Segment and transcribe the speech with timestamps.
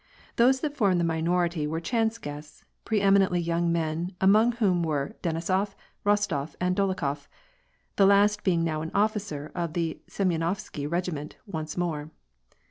[0.33, 4.53] ^ Those that formed the minority were chance guests, pre em jbently young men, among
[4.53, 7.27] whom were Denisof, Eostof, and Bolokhof,
[7.97, 12.09] the last being now an officer of the Semyonovsky Wgiment once more.